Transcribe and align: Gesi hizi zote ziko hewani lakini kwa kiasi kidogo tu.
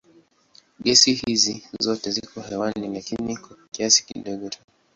Gesi 0.83 1.13
hizi 1.13 1.63
zote 1.79 2.11
ziko 2.11 2.41
hewani 2.41 2.93
lakini 2.93 3.37
kwa 3.37 3.57
kiasi 3.71 4.05
kidogo 4.05 4.49
tu. 4.49 4.59